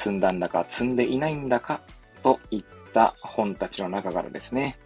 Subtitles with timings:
[0.00, 1.82] 積んだんだか積んでいないんだか
[2.22, 2.64] といっ
[2.94, 4.78] た本たちの中からですね、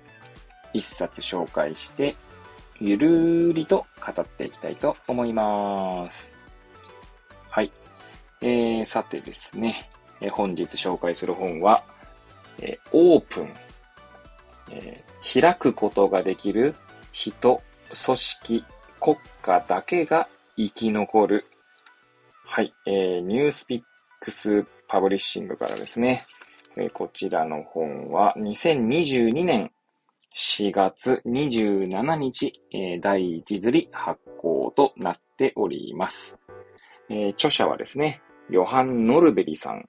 [0.72, 2.16] 一冊紹介して、
[2.80, 6.34] ゆるりと語っていきたいと思います。
[7.48, 7.70] はい。
[8.40, 9.88] えー、さてですね、
[10.20, 11.84] えー、本日紹介する本は、
[12.60, 13.52] えー、オープン、
[14.72, 16.74] えー、開くことができる
[17.12, 17.62] 人、
[18.04, 18.64] 組織、
[19.00, 20.26] 国家だけが
[20.56, 21.46] 生き残る。
[22.44, 26.24] はい、えー、 NewsPicks Publishing からですね、
[26.76, 29.72] え、こちらの本は2022年
[30.36, 36.38] 4月27日、え、第1刷り発行となっております。
[37.10, 39.88] え、著者はですね、ヨハン・ノルベリさん、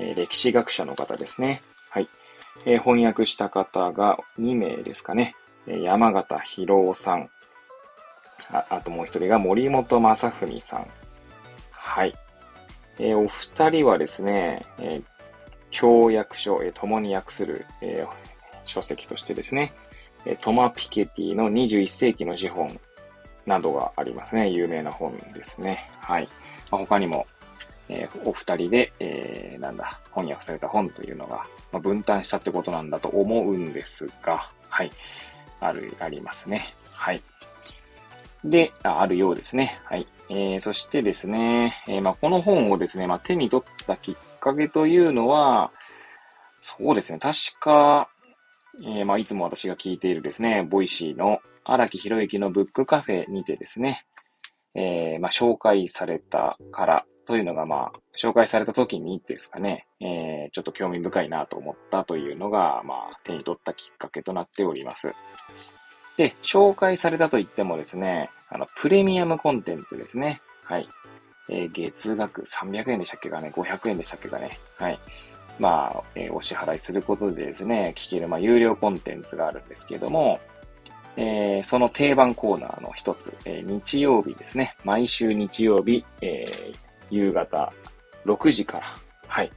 [0.00, 1.62] え、歴史学者の方ですね。
[1.90, 2.08] はい。
[2.66, 5.36] え、翻訳した方が2名ですかね。
[5.68, 7.30] 山形博夫さん。
[8.50, 10.88] ああともう一人が森本正文さん。
[11.70, 12.12] はい。
[12.98, 15.02] えお二人はですね、え
[15.70, 18.06] 協約書、え共に訳する、え
[18.64, 19.72] 書籍としてですね、
[20.24, 22.78] えトマ・ピケティの21世紀の資本
[23.46, 24.48] などがありますね。
[24.50, 25.90] 有名な本ですね。
[25.98, 26.28] はい。
[26.70, 27.26] まあ、他にも、
[27.88, 34.90] え、お二人で、え、なんだ、翻訳された本というのが、まあ、分担したってことなんだと思うんですが、はい。
[35.60, 36.74] ある、ありますね。
[36.92, 37.22] はい。
[38.44, 39.80] で、あるようですね。
[39.84, 40.06] はい。
[40.28, 45.70] えー、そしてですね、えー、まあ、この本をですね、まあ、手に取ったきっかけというのは、
[46.60, 48.08] そうですね、確か、
[48.82, 54.06] えー、まあ、いつも私が聞いているですね、 Voicy の荒木博之のブックカフェにてですね、
[54.74, 65.12] えー、まあ、紹介されたからというのが、まあ、紹介された時にですかね、えー、ちょっと興味深いなと思ったというのが、まあ、手に取ったきっかけとなっております。
[66.16, 70.40] で、紹介されたと言ってもですね、あの、プレミアムコンテンツですね。
[70.62, 70.88] はい。
[71.50, 74.58] えー、月額300円でしたっけかね、500円でしたっけかね。
[74.78, 74.98] はい。
[75.58, 80.40] まあ、えー、お支払いすることでですね、聞ける、まあ、有料コンテンツがあるんですけれども、
[81.16, 84.76] えー、その定番コーナーの一つ、えー、日曜日ですね。
[84.84, 86.76] 毎週日曜日、えー、
[87.10, 87.72] 夕方
[88.24, 89.52] 6時から、はい、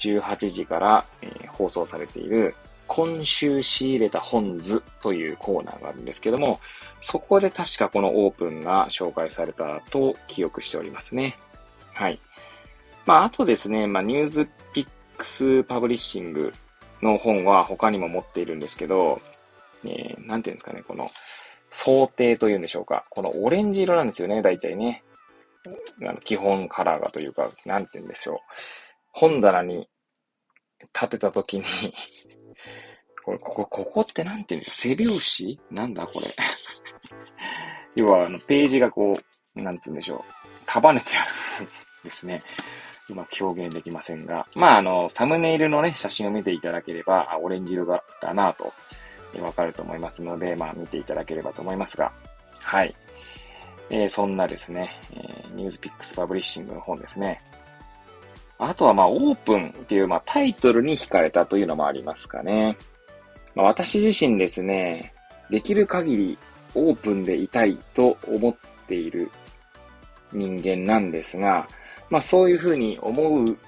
[0.00, 2.56] 18時から、えー、放送されている、
[2.86, 6.60] 今週仕入れた本図というコーナーがあるんですけども、
[7.00, 11.36] そこで確かこのオープンが紹介されたと記憶しておりますね。
[11.92, 12.20] はい。
[13.06, 16.52] まあ、あとですね、まあ、ニュースピックスパブリッシング
[17.02, 19.20] の本は他にも持っているんですけど、
[19.84, 21.10] えー、なんていうんですかね、この、
[21.70, 23.04] 想定というんでしょうか。
[23.10, 25.02] このオレンジ色なんですよね、大体ね。
[26.02, 28.38] あの基本カラーがというか、なんて言うんでしょう。
[29.12, 29.88] 本棚に
[30.94, 31.64] 立てたときに
[33.24, 34.96] これ、ここ、ここってなんて言うんですか？
[34.96, 35.60] 背拍子？
[35.70, 36.26] なんだこれ？
[37.96, 39.18] 要は、あの、ページがこ
[39.56, 40.20] う、なんつうんでしょう？
[40.66, 41.68] 束ねてある
[42.04, 42.42] ですね。
[43.10, 44.46] うまく表現できませんが。
[44.56, 48.72] まあ、あの、サムネイルのね、写真を見ていただければ、あ、オレンジ色だったなと、
[49.34, 52.12] えわかると思いますので、まあ、見ていただければと思いますが。
[52.60, 52.94] はい。
[53.90, 57.40] えー、そんなですね、えー、 NewsPicks Publishing の本ですね。
[58.58, 62.76] あとは、まあ、オープンっていう、まあ、タイトルに惹かれたというのもありますかね。
[63.54, 65.12] まあ、私自身ですね、
[65.50, 66.38] できる限り
[66.74, 68.54] オープンでいたいと思っ
[68.86, 69.30] ている
[70.32, 71.68] 人間なんですが、
[72.10, 73.58] まあ、そういうふうに思う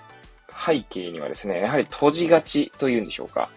[0.67, 3.49] 背景にはですね、やはり閉じがちというんでしょうか。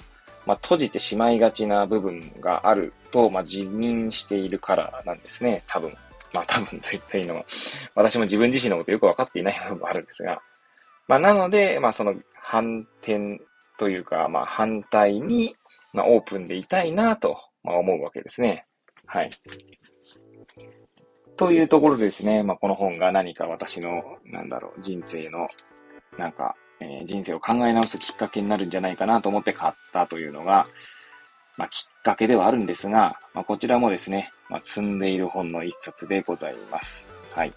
[0.45, 5.95] まあ、閉じてしまいがちな部分があると、まあ、自認しているからなんですね、多分。
[6.33, 7.45] まあ多分と言ったいいのは、
[7.95, 10.41] 私も自分自身のことよくわかっていない部分もあるんですが、
[11.07, 13.41] まあなので、まあその反転
[13.77, 15.55] というか、まあ反対に、
[15.93, 18.65] まあオープンでいたいなと、まあ、思うわけですね。
[19.05, 19.29] はい。
[21.37, 25.47] というところですね、まあこの本が何か私の、なんだろう、人生の、
[26.17, 30.67] なんか、えー、人生を考え直すきっかけになるんじゃないかなと思って買ったというのが、
[31.57, 37.07] まあ、きっかけではあるんですが、まあ、こちらもですね、まあ、積んでいる本の一冊でございます。
[37.33, 37.53] はい。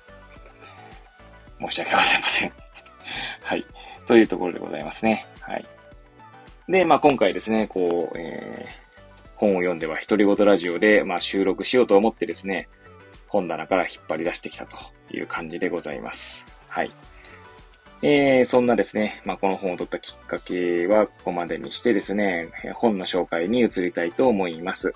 [1.61, 2.53] 申し訳ございません。
[3.43, 3.67] はい。
[4.07, 5.25] というところでございますね。
[5.41, 5.65] はい。
[6.73, 12.67] で、まあ、今回ですね、こう、えー、本を読んでは独り言ラジオで、まあ、収録しようと思ってですね、
[13.29, 14.79] 本棚から引っ張り出してきたと
[15.15, 16.43] いう感じでございます。
[16.69, 16.91] はい。
[18.01, 24.95] えー、そんなですね、まあ、この本を取ったきっかけはここまでにしてですね、本の紹介に移りたいと思います。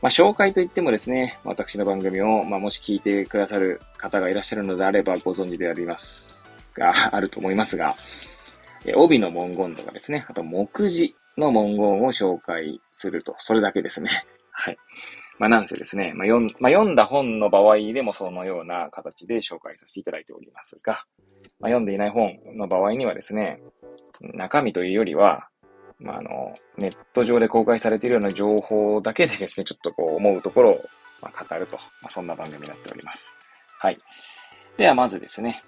[0.00, 7.96] まあ、紹介といってもですね、私の番組を、まあ、もし聞いてくださる方がいらっしゃるのであればご存知でありますが、あると思いますが、
[8.94, 14.10] 帯の文言とかですね、あと目次の文言を紹介すると、それだけですね。
[14.50, 14.78] はい。
[15.38, 21.04] まあ、なんせですね、まあ読ん、まあ、読んだ本の場合でもそのような形で紹介させていただいておりますが、
[21.60, 23.60] まあ、読んでいない本の場合にはですね、
[24.20, 25.48] 中身というよりは、
[26.00, 30.80] まあ、あの、ネット上で公開されているような情報だけでですね、ちょっとこう思うところを、
[31.22, 33.36] ま、語ると、まあ、そんな番組になっております。
[33.78, 33.98] はい。
[34.76, 35.62] ではまずですね、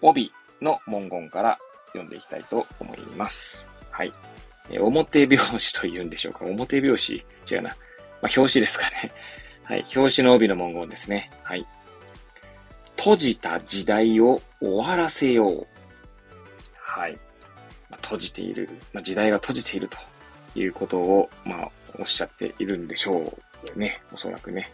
[0.00, 1.58] 帯の文言から
[1.92, 3.66] 読んでいきたいと思います。
[3.90, 4.12] はい。
[4.70, 7.24] え表表紙と言うんでしょうか表表紙？
[7.50, 7.70] 違うな。
[7.70, 9.12] まあ、表紙ですかね。
[9.64, 9.84] はい。
[9.94, 11.30] 表紙の帯の文言ですね。
[11.42, 11.66] はい。
[12.96, 15.66] 閉じた時代を終わらせよう。
[16.76, 17.18] はい。
[17.90, 19.98] まあ、閉じている、まあ、時代が閉じていると
[20.54, 23.38] いうことを、まあ、おっしゃっているんでしょ
[23.74, 24.02] うね。
[24.12, 24.70] おそらくね。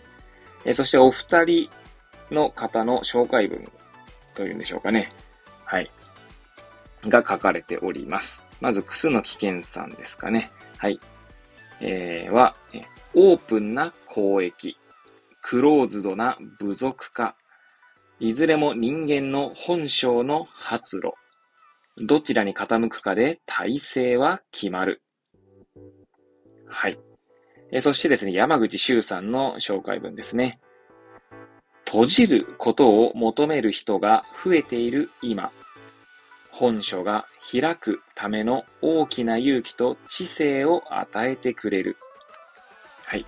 [0.65, 1.71] えそしてお二人
[2.31, 3.71] の方の紹介文
[4.35, 5.13] というんでしょうかね。
[5.65, 5.91] はい。
[7.07, 8.43] が書かれております。
[8.61, 10.51] まず、くすの危険さんですかね。
[10.79, 10.99] はい。
[11.81, 12.57] えー、は、
[13.15, 14.77] オープンな交易、
[15.43, 17.37] クローズドな部族化、
[18.21, 21.13] いずれも人間の本性の発露。
[21.97, 25.03] どちらに傾くかで体制は決まる。
[26.67, 26.99] はい。
[27.71, 30.59] えそしてですね、山口周さんの紹介文ですね。
[31.87, 35.51] 閉じることを求める人が増えている今、
[36.59, 41.97] 本書が開くための大きな勇気と知性を与えてくれる。
[43.05, 43.25] はい。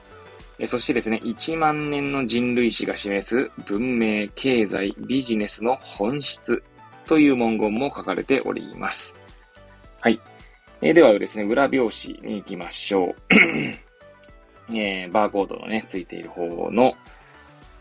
[0.67, 6.61] そしてですね、1万年の人類史が示す文明、経済、ビジネスの本質
[7.07, 9.15] という文言も書かれております。
[10.01, 10.21] はい。
[10.83, 13.15] えー、ではですね、裏表紙に行きましょう。
[14.75, 16.97] えー、バーコードのね、ついている方の、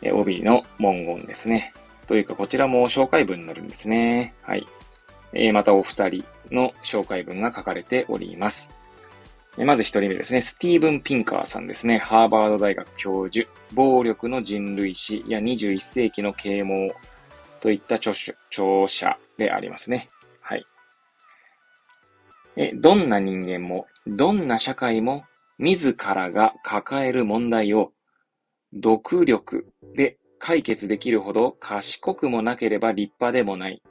[0.04, 1.74] えー、帯の文言ですね。
[2.06, 4.36] というか、こちらも紹介文になるんですね。
[4.44, 4.68] はい。
[5.34, 8.70] え、またお二人の紹介文が書かれております。
[9.58, 10.42] まず一人目ですね。
[10.42, 11.98] スティーブン・ピンカーさんですね。
[11.98, 13.50] ハーバード大学教授。
[13.74, 16.94] 暴力の人類史や21世紀の啓蒙
[17.60, 20.10] といった著著者でありますね。
[20.42, 20.66] はい。
[22.56, 25.26] え、どんな人間も、どんな社会も、
[25.58, 27.92] 自らが抱える問題を、
[28.72, 33.81] 独力で解決できるほど賢くもなければ立派でもない。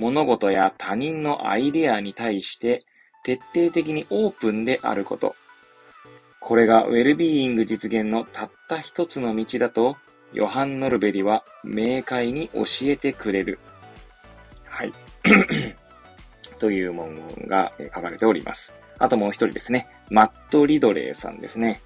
[0.00, 2.86] 物事や他人のアイデアに対して
[3.22, 5.34] 徹底的にオープンであること。
[6.40, 9.98] これがウェルビーイング実現のたった一つの道だと、
[10.32, 13.58] ヨハン・ノルベリは明快に教えてくれる。
[14.64, 14.92] はい。
[16.58, 18.74] という文言が書かれております。
[18.98, 19.86] あともう一人ですね。
[20.08, 21.82] マット・リドレーさんですね。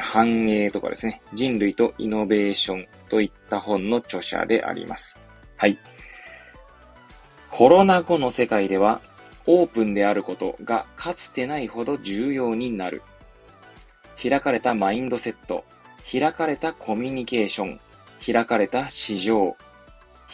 [0.00, 1.20] 繁栄とかですね。
[1.34, 5.18] 人類とイノベーションといった本の著者であります。
[5.56, 5.76] はい。
[7.50, 9.00] コロナ後の世界では
[9.46, 13.02] オープンであることがかつてないほど重要になる。
[14.22, 15.64] 開かれたマインドセット、
[16.10, 17.80] 開かれたコミュニケーション、
[18.24, 19.56] 開かれた市場、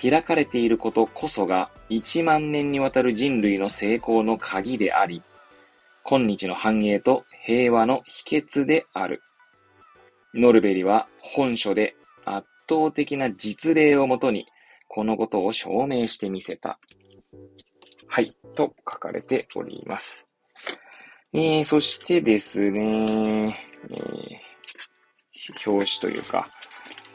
[0.01, 5.23] 開かれていることこそが1万年にわたる人類の成功の鍵であり、
[6.03, 9.23] 今日の繁栄と平和の秘訣である。
[10.35, 11.95] ノルベリは本書で
[12.25, 14.47] 圧倒的な実例をもとに
[14.89, 16.79] このことを証明してみせた。
[18.07, 20.29] はい、と書かれております。
[21.33, 23.59] えー、そしてですね、
[23.91, 26.49] えー、表紙というか、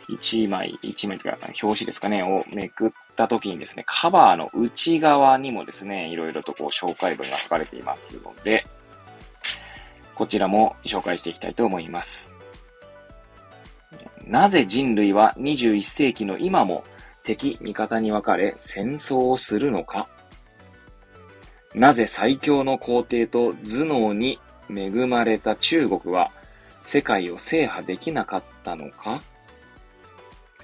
[0.09, 8.65] 一枚、一枚というか、表紙ですかね、をめくった時にですね、カバーの内側にもですね、いろいろとこう紹介文が書かれていますので、
[10.15, 12.33] こちらも紹介していきたいと思います。
[14.25, 16.83] なぜ人類は21世紀の今も
[17.29, 20.07] 敵、味方に分かれ戦争をするのか？
[21.75, 26.31] なぜ最強の皇帝と頭脳に恵まれた中国は
[26.83, 29.21] 世界を制覇できなかったのか？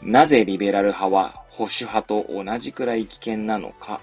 [0.02, 4.02] なぜリベラル派は保守派と同じくらい危険なのか？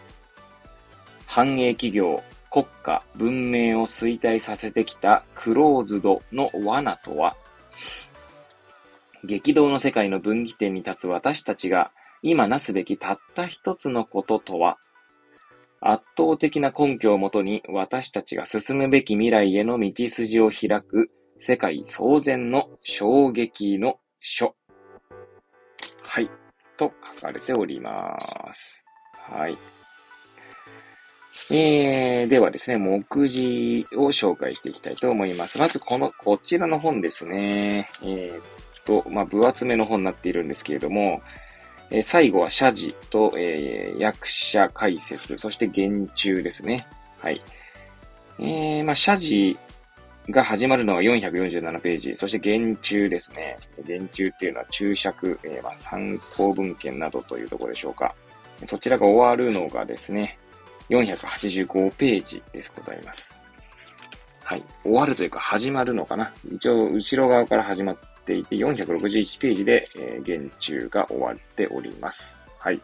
[1.27, 7.35] 繁栄企業、国家、文明を衰退させてきたクローズドの罠とは？
[9.25, 11.91] 激動の世界の分岐点に立つ私たちが
[12.23, 14.79] 今なすべきたった一つのこととは
[15.81, 24.55] 圧倒的な根拠をもとに私たちが進むべき未来への道筋を開く世界騒然の衝撃の書。
[26.03, 26.31] はい。
[26.77, 28.17] と書かれておりま
[28.53, 28.85] す。
[29.13, 29.59] はい。
[31.51, 35.59] えー、ではですね、目次を紹介していきたいと思います。
[35.59, 37.91] まず、この、こちらの本ですね。
[38.03, 38.45] えー、っ
[38.85, 41.23] と、まあ、分厚めの本になっているんですけれども、
[41.93, 46.87] え、最後は謝辞と、えー、役者解説、そして言中ですね。
[47.21, 47.43] はい。
[48.39, 49.59] えー、まあ、謝辞
[50.31, 53.59] が始まるのは447ページ、そして言中ですね。
[53.87, 58.15] 言中っていうのは注釈、えー、まあ、参考文献などというところでしょうか。
[58.65, 60.39] そちらが終わるのがですね、
[60.89, 63.37] 485ページですございます。
[64.45, 64.65] はい。
[64.83, 66.33] 終わるというか始まるのかな。
[66.51, 72.39] 一応、後ろ側から始まっていて、461ページで、えー、現中が終わっております。
[72.59, 72.81] はい。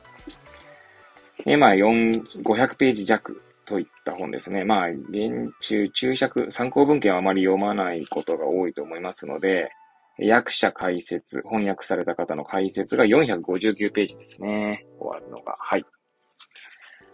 [1.46, 4.64] えー、まあ、4、500ページ弱といった本ですね。
[4.64, 9.70] まあ、現中、注釈、参考文献はあまり読まないことが多いと思いますので、
[10.18, 14.86] 訳者解説、翻訳された方の解説が459ページですね。
[14.98, 15.56] 終わるのが。
[15.60, 15.84] はい。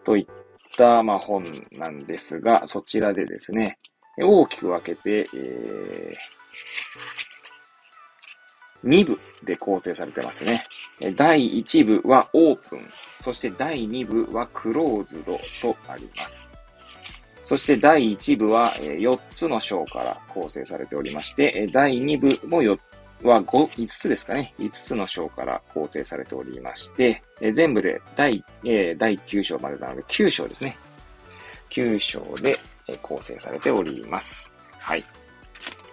[0.05, 0.27] といっ
[0.77, 3.79] た、まあ、本なんですが、そちらでですね、
[4.19, 6.17] 大きく分けて、えー、
[8.85, 10.65] 2部で構成されてますね。
[11.17, 12.89] 第1部はオープン、
[13.21, 16.53] そして第2部はクローズドとあります。
[17.45, 22.79] そして第1部は4つの章から構成されておりまして、第2部も4
[23.23, 24.55] は 5, 5つですかね。
[24.59, 27.23] 5つの章から構成されておりまして、
[27.53, 30.77] 全部で第、え第9章までなので9章ですね。
[31.71, 32.59] 9章で、
[33.03, 34.53] 構成されております。
[34.79, 35.05] はい。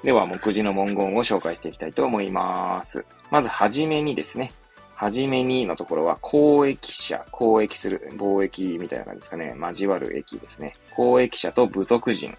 [0.03, 3.05] では、目次の文言を紹介していきたいと思います。
[3.29, 4.51] まず、はじめにですね。
[4.95, 9.55] はじめにのところは、交易者、交易する、貿易みたいな感じですかね。
[9.59, 10.75] 交わる駅ですね。
[10.97, 12.35] 交易者と部族人。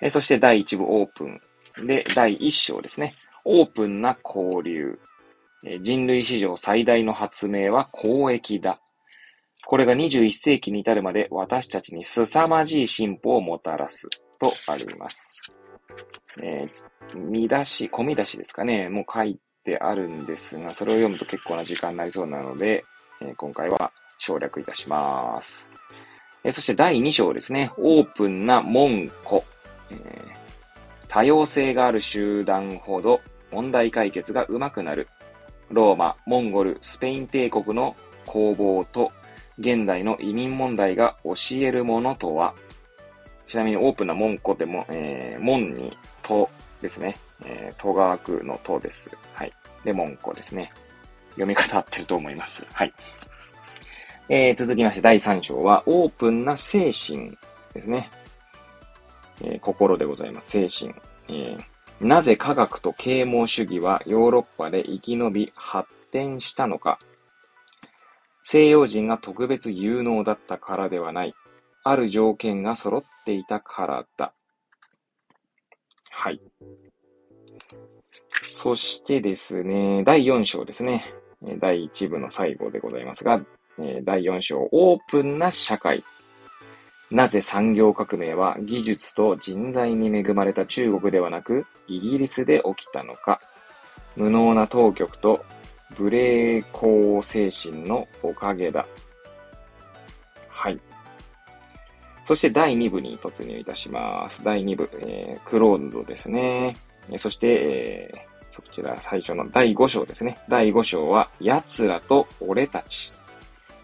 [0.00, 1.40] えそして第1部オープン。
[1.86, 3.12] で、第1章ですね。
[3.44, 4.98] オープンな交流。
[5.64, 8.80] え人類史上最大の発明は交易だ。
[9.66, 15.29] これが21世紀に至るまで私たちに凄まじい進歩をもたらすとあります。
[16.42, 22.84] えー、見出し、込み出しですかね、もう書いてあるんですが、それを読むと結構な時間になりそうなので、
[23.20, 25.68] えー、今回は省略いたします。
[26.44, 29.44] えー、そして第2章ですね、オープンな門戸、
[29.90, 30.40] えー。
[31.08, 33.20] 多様性がある集団ほど
[33.50, 35.08] 問題解決が上手くなる。
[35.70, 39.12] ローマ、モンゴル、スペイン帝国の攻防と
[39.58, 42.54] 現代の移民問題が教えるものとは？
[43.50, 46.48] ちなみにオープンな門戸でも、えー、門にと
[46.80, 47.18] ですね。
[47.44, 49.10] えー、戸川区のとです。
[49.34, 49.52] はい。
[49.84, 50.70] で、門戸ですね。
[51.30, 52.64] 読み方合ってると思います。
[52.72, 52.94] はい。
[54.28, 57.36] えー、続きまして第3章は、オープンな精神
[57.74, 58.08] ですね。
[59.42, 60.50] えー、心でございます。
[60.50, 60.94] 精神。
[61.28, 67.00] えー、なぜ科学と啓蒙主義はヨーロッパで生き延び発展したのか。
[68.44, 71.34] 西洋人が特別有能だったからではない。
[71.82, 74.32] ある条件が揃っていたからだ。
[76.10, 76.40] はい。
[78.52, 81.14] そしてですね、第4章ですね。
[81.58, 83.40] 第1部の最後でございますが、
[84.04, 86.04] 第4章、オープンな社会。
[87.10, 93.40] なぜ産業革命は技術と人材に恵まれた中国ではなく、イギリスで起きたのか。
[94.16, 95.44] 無能な当局と
[95.98, 98.86] 無礼講精神のおかげだ。
[100.48, 100.78] はい。
[102.30, 104.44] そして第2部に突入いたします。
[104.44, 106.76] 第2部、えー、クローズドですね。
[107.16, 110.38] そして、えー、そちら最初の第5章ですね。
[110.48, 113.12] 第5章は、奴らと俺たち。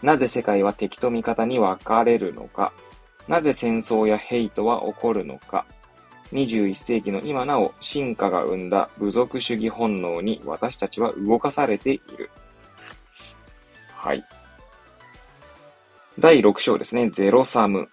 [0.01, 2.71] なぜ世界は敵と味方に分かれるのか。
[3.27, 5.65] なぜ戦争やヘイトは起こるのか。
[6.31, 12.29] 21世紀の今なお進化が生んだ部族主義本能に私たちは動かされている。
[13.93, 14.23] はい。
[16.17, 17.09] 第6章ですね。
[17.09, 17.89] ゼロサム。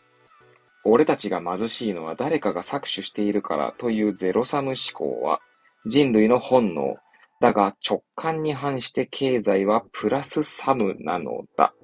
[0.85, 5.41] 俺たちが貧しいのは誰かが搾取しているからというゼロサム思考は
[5.87, 6.97] 人類の本能。
[7.41, 11.75] だが直感に反して経済はプラスサムなのだ。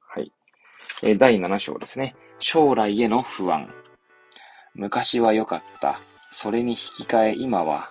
[0.00, 0.30] はい。
[1.02, 2.14] え第7章ですね。
[2.40, 3.72] 将来への不安。
[4.74, 6.00] 昔は良かった。
[6.30, 7.90] それに引き換え今は、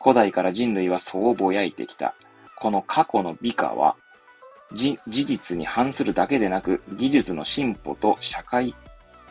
[0.00, 2.14] 古代から人類はそうぼやいてきた。
[2.56, 3.96] この過去の美化は、
[4.72, 8.74] 事実に反するだけでなく、技術の進歩と社会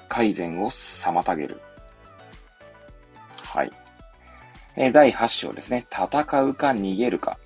[0.09, 1.61] 改善を妨げる。
[3.37, 3.71] はい。
[4.75, 5.85] え第8章ですね。
[5.91, 6.07] 戦
[6.43, 7.37] うか逃げるか。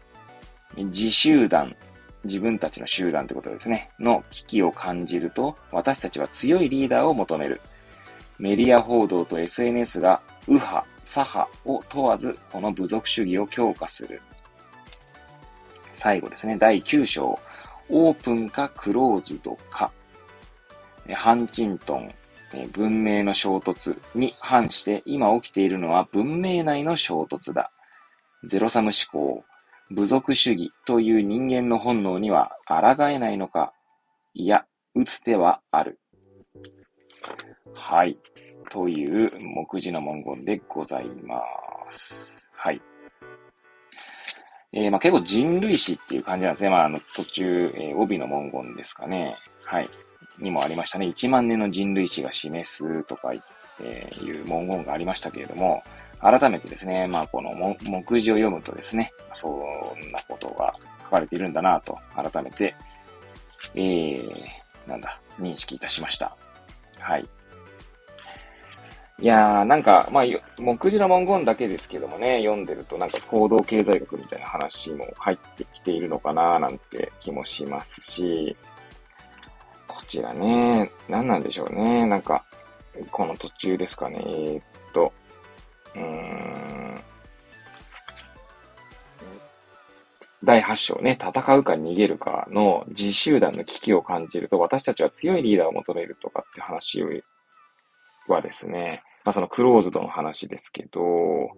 [0.76, 1.76] 自集団、
[2.24, 3.90] 自分たちの集団ということですね。
[4.00, 7.62] の危機を感じると、私たちは強いリーダーを求める。
[8.40, 14.22] メディア報道と SNS が右派、左派を問わず、この部族主義を強化する。
[15.94, 17.38] 最後ですね、第9章。
[17.90, 19.92] オープンかクローズドか。
[21.14, 22.14] ハンチントン、
[22.74, 27.72] 文明の衝突に反して今起きているのは文明内の衝突だ。
[28.44, 29.44] ゼロサム思考、
[29.90, 33.74] 部族主義という人間の本能には抗えないのか
[34.34, 36.00] いや、打つ手はある。
[37.74, 38.18] はい。
[38.70, 41.42] という目次の文言でございま
[41.92, 42.50] す。
[42.56, 42.82] はい。
[44.72, 46.72] えー、まあ、結構人類史っていう感じなんですね。
[46.72, 49.38] まあ、あの、途中、えー、帯の文言ですかね。
[49.64, 49.90] はい。
[50.40, 51.08] にもありましたね。
[51.08, 53.34] 1万年の人類史が示すとか、
[53.82, 55.84] えー、いう文言がありましたけれども、
[56.20, 60.74] 改めてですね、まあ、この目次を読むとですね、そんなことが
[61.04, 62.76] 書かれているんだなと、改めて、
[63.76, 66.36] えー、なんだ、認識いたしました。
[67.00, 67.28] はい。
[69.20, 70.24] いやー、なんか、まあ、
[70.58, 78.56] 目次の文言だけですけどもね、読んでるとなんか行動経済学みたいな話も入ってきているのかななんて気もしますし、
[80.14, 82.06] ちらね、何なんでしょうね。
[82.06, 82.46] なんか、
[83.12, 84.24] この途中ですかね。
[84.24, 85.12] えー、っと、
[85.96, 87.02] うーん、
[90.44, 97.02] 第8章ね、戦うか逃げるかの自集団の危機を感じると、私たちは強いリーダーを求めるとかって話
[98.28, 101.50] はですね、まあそのクローズドの話ですけど、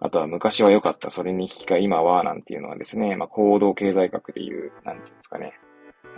[0.00, 5.54] あとは昔は良かった、それに引き換え今は、なんていうのはですね、まあ行動経済学でいう、なんていうんですかね。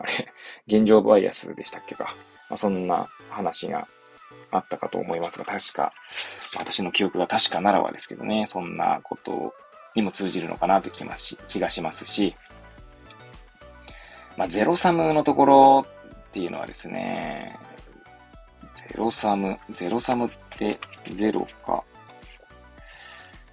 [0.00, 0.32] あれ、
[0.66, 2.14] 現状バイアスでしたっけか。
[2.48, 3.86] まあそんな話が
[4.50, 5.92] あったかと思いますが、確か、
[6.56, 9.54] 私の記憶が確かならはですけどね、そんなこと
[9.94, 11.04] にも通じるのかなと気
[11.48, 12.36] 気がしますし、
[14.36, 17.58] まあゼロサムのところっていうのはですね、
[18.76, 20.78] ゼロサム、ゼロサムって
[21.14, 21.84] ゼロか。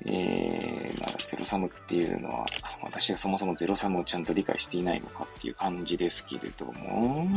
[0.05, 2.45] えー、まあ、ゼロサムっていうのは、
[2.81, 7.27] 私がそもそもゼロサムをちゃんと理解していないのかっていう感じですけれども、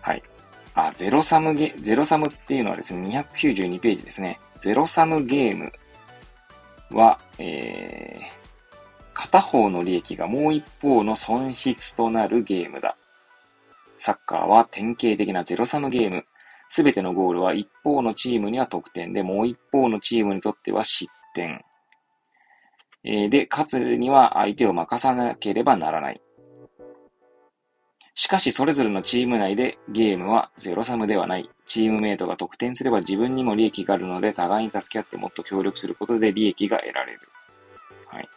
[0.00, 0.22] はい。
[0.74, 4.38] あ、ゼロサムゲ、ゼロサムっていうのはですね、292ページですね。
[4.60, 5.72] ゼロサムゲーム
[6.90, 8.44] は、えー、
[9.14, 12.96] 片方の利益がもう一方の損失となるゲームだ。
[13.98, 16.24] サッカーは典型的なゼロサムゲーム。
[16.74, 21.64] すべてのゴールは一方のチームには得点で、もう一方のチームにとっては失点。
[23.04, 26.20] えー、で、勝つには相手を任さなければならない。
[28.16, 31.48] しかし、それぞれのチーム内でゲームはゼロサムではない。
[31.64, 37.20] チームメイトが得点すれば自分にも利益があるので、互いに助け合ってもっと協力することで利益が得られる。
[38.08, 38.28] はい。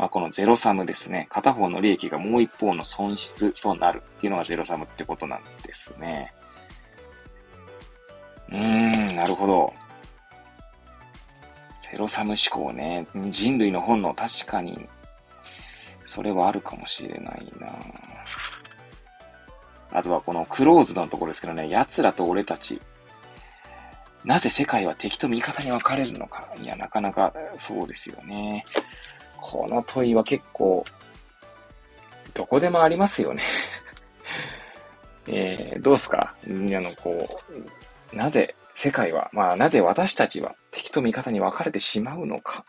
[0.00, 1.28] まあ、このゼロサムですね。
[1.30, 6.34] 片方の利益がもう一方の損失となるっていうのがゼロサムってことなんですね。
[8.48, 9.72] うーん、なるほど。
[11.80, 13.06] ゼロサム思考ね。
[13.30, 14.88] 人類の本能、確かに、
[16.06, 17.68] それはあるかもしれないな
[19.94, 22.80] あとはこのクローズのところですけどね、奴らと俺たち。
[24.24, 26.48] なぜ世界は敵と味方に分かれるのか。
[26.60, 28.64] いや、なかなかそうですよね。
[29.40, 30.84] この問いは結構、
[32.32, 33.42] どこでもありますよね
[35.26, 36.34] えー、どうすか？
[36.44, 37.66] あの、こう、
[38.12, 42.64] なぜ世界は、まあなぜ私たちは敵と味方に分かれてしまうのか。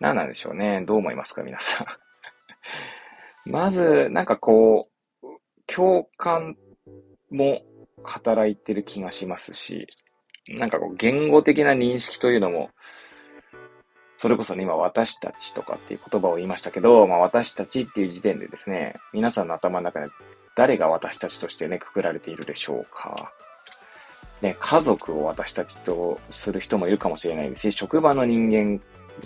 [0.00, 0.82] 何なんでしょうね。
[0.86, 4.88] どう思いますか皆さん まず、なんかこ
[5.22, 5.26] う、
[5.66, 6.56] 共感
[7.30, 7.62] も
[8.04, 9.88] 働いてる気がしますし、
[10.46, 12.70] なんかこう、言語的な認識というのも、
[14.18, 20.12] それこそね、今私たちとかっていう言葉を言いましたけど、まあ私たちっていう時点でですね、皆さんの頭の中で
[20.56, 23.32] 誰が私たちとしてね、くくられているでしょうか。
[24.42, 28.80] ね、家族を私たちとする人もいるかもしれないですし、職場の人間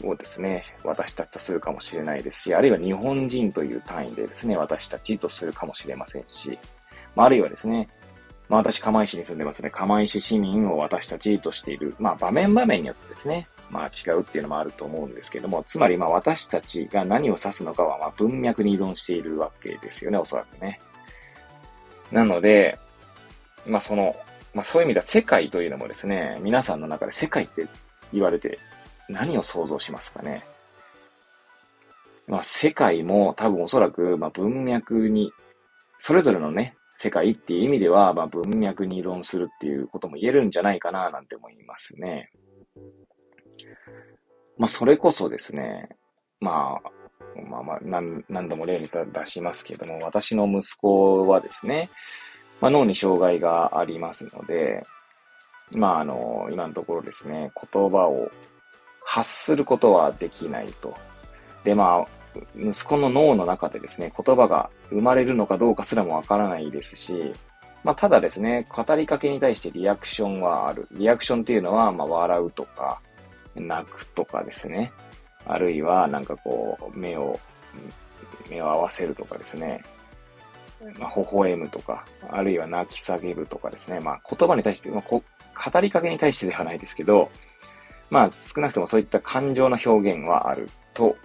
[0.09, 6.59] をですね、私たちとするかもしれないですし、あるいは日本人という単位でですね、私たちとするかもしれませんし、
[7.15, 7.89] まあ、あるいはですね、
[8.49, 9.71] まあ私、釜石に住んでますね。
[9.71, 11.95] 釜石市民を私たちとしている。
[11.99, 20.81] まあ場面場面によってですね、まあ違うっていうのもあると思うんですけども、つまりまあ私たちが何を指すのかはまあ文脈に依存しているわけですよね、おそらくね。
[22.11, 22.79] なので、
[23.67, 24.15] まあその、
[24.55, 27.67] まあそういう意味では世界というのもですね、皆さんの中で世界って
[28.13, 28.59] 言われて
[29.09, 30.45] 何を想像しますかね。
[32.27, 35.33] まあ世界も多分おそらくまあ文脈に、
[35.99, 42.31] それぞれのね、世界っていう意味では、まあ文脈に依存するっていうことも言えるんじゃないかななんて思いますね。
[44.59, 45.89] まあ、それこそですね、
[46.41, 51.89] まあ、まあまあ、何何度も例に出しますけども、私の息子はですね、
[52.63, 54.87] まあ、脳に障害がありますので、
[55.73, 58.31] まあ、あの、今のところですね、言葉を
[59.05, 60.95] 発することはできないと。
[61.65, 67.35] で、まあ、息子の脳の中でですね、言葉が生まれるのかどうかすらもわからないですし、
[67.83, 70.87] まあ、ただですね、語りかけに対してリアクションはある。
[70.93, 73.01] リアクションっていうのは、まあ、笑うとか、
[73.57, 74.93] 泣くとかですね。
[75.47, 77.41] あるいは、なんかこう、目を、
[78.49, 79.83] 目を合わせるとかですね。
[80.99, 84.01] まあ、微笑むとか、あるいは泣き叫ぶとかですね。
[84.01, 85.23] まあ、言葉に対して、まあ、こ
[85.73, 87.31] 語りかけに対してではないですけど、
[88.11, 91.17] まあ、少なくともそういった感情の表現はあると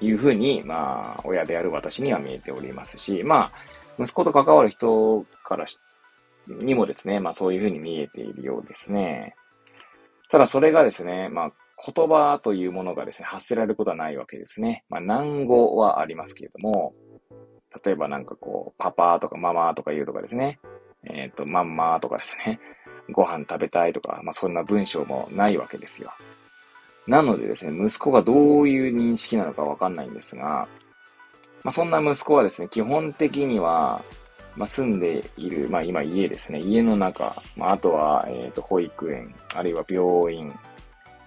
[0.00, 3.50] いうふうに、まあ、親である私には見えておりますし、ま
[3.98, 5.78] あ、息子と関わる人からし
[6.46, 9.34] にもですね、まあそういうふうに見えているようですね。
[10.30, 11.52] ただそれがですね、まあ
[11.84, 14.84] 言葉というものがですね、発せられることはないわけですね。
[14.88, 16.92] まあ難語はありますけれども、
[17.84, 20.58] 例えばなんかこう、パパとかママとか言うとかですね、
[21.04, 22.60] えっ、ー、と、マンマとかですね、
[23.10, 26.12] ご飯食べたいとか、まあそんな文章もないわけですよ。
[27.06, 30.68] なのでですね、息子がどういう認識なのかわかんないんですが、
[31.62, 34.02] まあそんな息子はですね、基本的には、
[34.56, 40.52] まあ、住んでいる、まあ、今家ですね、家の中、まあ、あとは、えっ、ー、と、保育園、あるいは病院、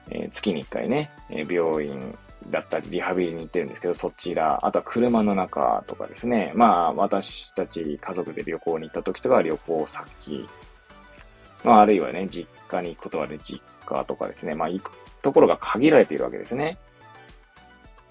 [0.09, 2.17] えー、月に1回ね、え、病院
[2.49, 10.47] だったり、リハビリに行ってるんですけど、そちら、あとは車の中とかですね、まあ、私たち家族で旅行に行った時とか旅行先、
[11.63, 16.77] まあ、あるいはね、実家に行くことはね、実家とかですね、まあ、行くところが限られているわけですね。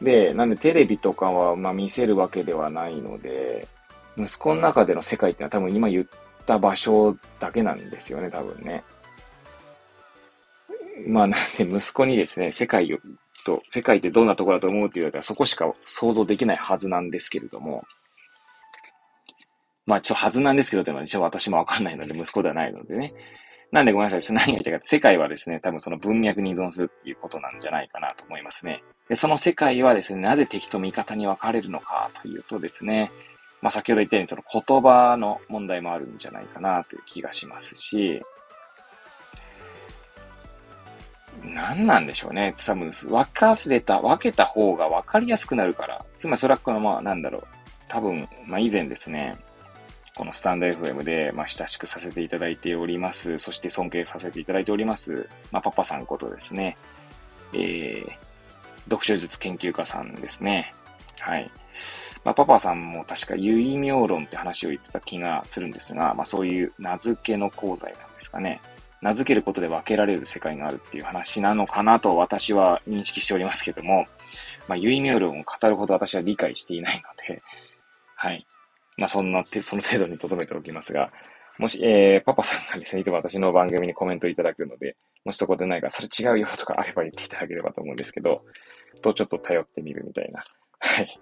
[0.00, 3.68] で、なんでテレビとかは、まあ、見せるわけではないので、
[4.16, 6.06] 息子の中での世界ってのは多分今言っ
[6.46, 8.82] た場所だけなんですよね、多分ね。
[11.06, 12.98] まあなんで息子にですね、世界を
[13.44, 17.84] と、世界ってどんなところだと思うって言われたらそこしか想像できないはずなんですけれども、
[19.86, 23.14] まあちょっとはずなんですけど、でも一応私もわかんないので息子ではないのでね。
[23.72, 24.36] なんでごめんなさい。
[24.36, 28.82] 何が言いたいか世界はですね、多分その文脈に依存するっていうことなんじゃないかなと思いますね。
[29.08, 33.10] で、その世界はですね、なぜ敵と味方に分かれるのかというとですね、
[33.62, 38.20] まあ、先ほど言ったようにその言葉の問題もあるんじゃないかなという気がしますし、
[41.44, 42.54] 何なんでしょうね。
[42.56, 46.04] 多分、分かれた、分けた方が分かりやすくなるから。
[46.14, 47.46] つまり、それはこの、まあ、なんだろう。
[47.88, 49.36] 多分、まあ、以前ですね、
[50.14, 53.38] このスタンド FM で、まあ、親しくさせていただいております。
[53.38, 55.28] そして尊敬させていただいております。
[55.50, 56.76] まあ、パパさんことですね。
[57.54, 58.12] えー、
[58.84, 60.74] 読書術研究家さんですね。
[61.18, 61.50] はい。
[62.24, 68.60] まあ、パパさんも確か唯名論って話を言ってた気がするんですが、まあ、そういう名付けの講座なんですかね。
[69.02, 74.06] 名付けることで分けられる世界があるっていう話なのかなと私は認識しておりますけども、
[74.68, 77.42] まあ、唯名論を語るほど私は理解していないので、
[78.14, 78.46] はい。
[78.96, 81.12] まあ、そんな、その程度に留めておきますが、
[81.58, 88.44] もし、えー、パパさんがですね、いつも私の番組にコメントいただくので、もしそこでないから、それ違うよとかあれば言っていただければと思うんですけど、
[89.02, 90.44] とちょっと頼ってみるみたいな
[90.82, 91.20] はい。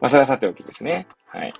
[0.00, 1.06] まあ、それはさておきですね。
[1.26, 1.54] はい。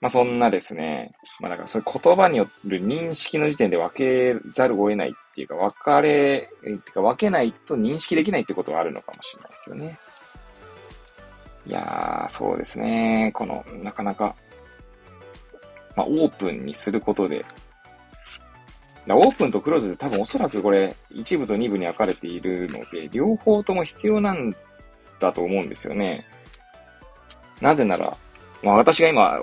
[0.00, 9.98] まあ、そんなですね、まあ、なんかそういう言葉による認識の時点で分けざるを得ないっていうか、分かれ、ってか分けないと認識できないってことがあるのかもしれないですよね。
[11.66, 13.30] いやー、そうですね。
[13.34, 14.36] この、なかなか、
[15.96, 17.44] まあ、オープンにすることで、
[19.10, 24.54] オープンとクローズで多分おそらくこれ、一部と二部に分かれているので、両方とも必要なん
[25.18, 26.24] だと思うんですよね。
[27.60, 28.16] なぜなら、
[28.62, 29.40] まあ私が今、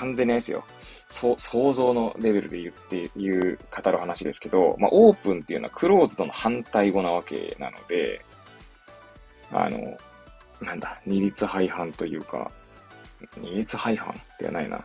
[0.00, 0.64] 完全にですよ。
[1.10, 8.24] そ想像のレベルで言って、言う、語る話ですけど、まあオープンっていうのはクローズドの反対語なわけなので、
[9.52, 9.98] あの、
[10.62, 12.50] なんだ、二律背反というか、
[13.36, 14.82] 二律背反ではないな。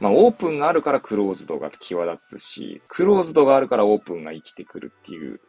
[0.00, 5.40] まあ、オープンがあるからクローズドが際立つし、クローズドがあるからオープンが生きてくるっていう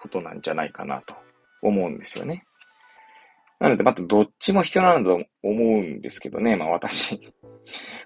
[0.00, 1.14] ことなんじゃないかなと
[1.62, 2.44] 思うんですよね。
[3.58, 6.56] なので、またどっちも必要なんだと思うんですけどね。
[6.56, 7.20] まあ私、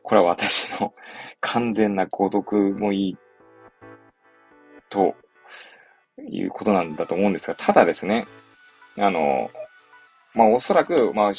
[0.02, 0.94] これは私の
[1.40, 3.16] 完全な孤独もいい
[4.88, 5.14] と
[6.28, 8.26] いうことなんだと思うんですが、ただですね、
[8.98, 9.50] あの、
[10.34, 11.32] まあおそらく、まあ、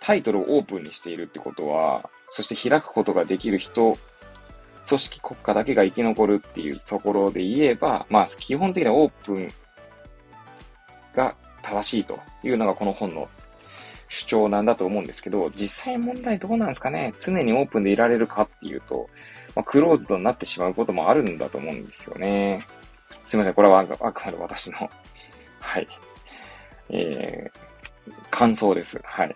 [0.00, 3.96] タイトルをオープンにしているってことは、そして開くことができる人、
[4.86, 9.52] 組織国家だけが生き残るっていうところで言えば、まあ基本的にはオープン
[11.14, 13.28] が正しいというのがこの本の
[14.08, 17.12] 主張なんだと思うんですけど、実際問題どうなんですかね？
[17.16, 19.08] 常にオープンでいられるかっていうと、
[19.54, 22.66] まあ、クローズドになってしまうこともあるんだと思うんですよね。
[23.24, 24.78] すいません、これはあくまで私の、
[25.60, 25.88] はい、
[26.90, 29.00] えー、感想です。
[29.04, 29.34] はい。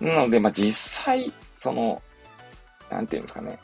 [0.00, 2.02] なので、まあ、実際、その、
[2.90, 3.58] なんていうんですかね。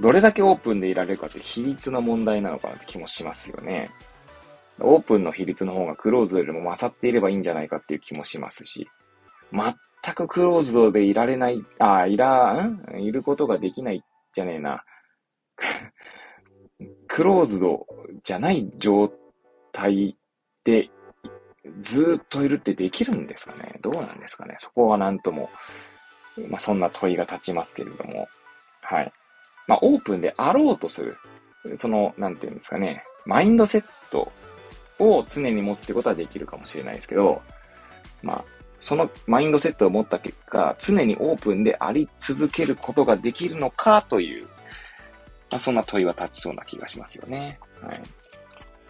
[0.00, 3.90] どれだけオープンでいられるかという比率の問題なのかなって気もしますよね。
[4.80, 8.88] オープンの比率の方がクローズよりも勝っていればいいんじゃないかっていう気もしますし、
[9.52, 13.00] 全くクローズドでいられない、あ、いら、ん？
[13.00, 14.02] いることができない
[14.34, 14.84] じゃねえな。
[17.08, 17.86] クローズド
[18.22, 19.12] じゃない状
[19.72, 20.16] 態
[20.64, 20.90] で
[21.82, 23.78] ずっといるってできるんですかね？
[23.82, 24.56] どうなんですかね？
[24.58, 25.50] そこはなんとも、
[26.48, 28.28] まあ、そんな問いが立ちますけれども。
[28.82, 29.12] はい。
[29.66, 31.16] まあ、オープンであろうとする。
[31.78, 33.02] その、なんていうんですかね。
[33.26, 34.32] マインドセット
[34.98, 37.42] を常に持つってことはできるかもしれないですけど、
[38.22, 38.44] まあ、
[38.80, 44.46] そのマインドセットを持った結果、常にオープンであり続けることができるのかという、
[45.50, 47.58] まあ、そんな問いは立ちそうな気がしますよね。
[47.82, 48.00] はい。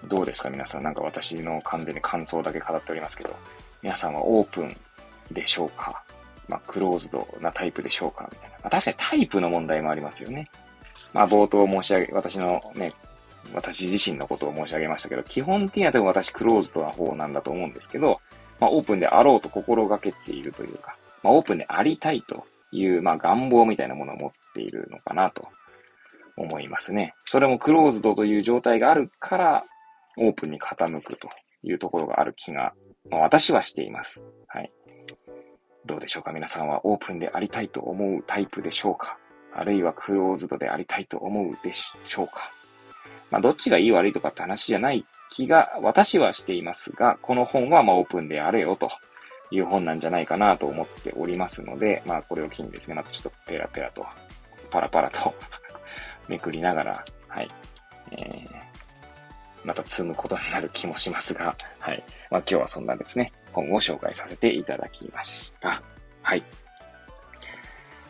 [0.04, 0.50] どうですか？
[0.50, 0.82] 皆さん。
[0.82, 3.34] なんか私の完全に感想だけ語っておりますけど、
[3.82, 4.76] 皆さんはオープン
[5.32, 6.04] でしょうか？
[6.48, 8.28] まあ、クローズドなタイプでしょうか？
[8.30, 8.56] みたいな。
[8.62, 10.50] まあ、確かにタイプの問題もありますよね。
[11.12, 12.94] まあ、冒頭申し上げ、私のね、
[13.54, 18.20] 私自身のことを申し上げましたけど、基本的には多分私クローズドな方なんだと思うんですけど、
[18.60, 25.48] まあ、オープンであろうと心がけているというか、まあ、オープンでありたいという、まあ、願望みたいなものを持っているのかなと
[26.36, 27.14] 思いますね。
[27.24, 29.64] それもクローズドという状態があるから、
[30.16, 31.28] オープンに傾くと
[31.62, 32.72] いうところがある気が、
[33.10, 34.20] まあ、私はしています。
[34.48, 34.72] はい。
[35.86, 36.32] どうでしょうか？
[36.32, 39.16] 皆さんはオープンでありたいと思うタイプでしょうか？
[39.54, 42.50] あるいはクローズドでありたいと思うでしょうか？
[43.30, 48.88] まあ、どっちがいい悪いとかって話じゃない気が私はしていますが、この本はまオープンであれよと
[49.50, 54.06] いう本なんじゃないかなと思っておりますので、まあこれを機にですね、またちょっとペラペラと、
[54.70, 55.34] パラパラと
[56.28, 57.50] めくりながら、はい、
[58.12, 58.48] えー、
[59.64, 62.02] また積むことになる気もしますが、はい。
[62.30, 65.82] まあ今日はそんなですね、本を紹介させていただきました。
[66.22, 66.42] はい。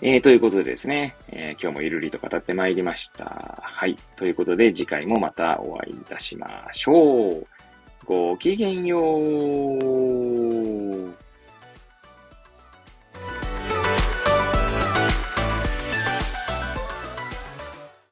[0.00, 3.58] えー、ということでですね、えー、今日もゆるりと語ってまいりました。
[3.60, 3.96] はい。
[4.14, 7.46] ということで、次回もまたお会いいたしましょう。
[8.04, 10.47] ごきげんよう。